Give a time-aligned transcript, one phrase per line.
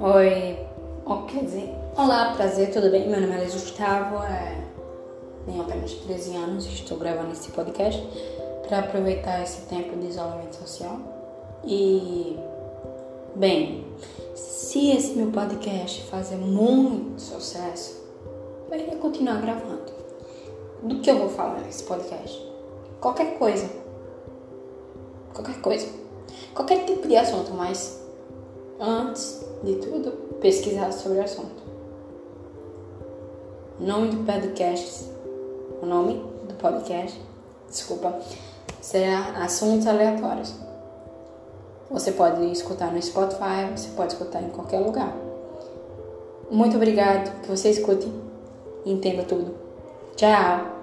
[0.00, 0.58] Oi,
[1.06, 3.08] oh, quer dizer, olá, prazer, tudo bem?
[3.08, 4.60] Meu nome é Luiz Gustavo, é,
[5.46, 8.04] tenho apenas 13 anos, estou gravando esse podcast
[8.66, 10.98] para aproveitar esse tempo de isolamento social.
[11.64, 12.36] E,
[13.36, 13.86] bem,
[14.34, 18.04] se esse meu podcast fazer muito sucesso,
[18.68, 19.92] eu iria continuar gravando.
[20.82, 22.36] Do que eu vou falar nesse podcast?
[23.00, 23.70] Qualquer coisa.
[25.32, 25.86] Qualquer coisa.
[26.52, 28.03] Qualquer tipo de assunto, mas
[28.80, 30.10] antes de tudo,
[30.40, 31.62] pesquisar sobre o assunto.
[33.78, 35.10] Nome do podcast,
[35.82, 37.20] o nome do podcast,
[37.68, 38.18] desculpa,
[38.80, 40.54] será Assuntos Aleatórios.
[41.90, 45.14] Você pode escutar no Spotify, você pode escutar em qualquer lugar.
[46.50, 48.10] Muito obrigado, que você escute
[48.84, 49.54] e entenda tudo.
[50.16, 50.73] Tchau!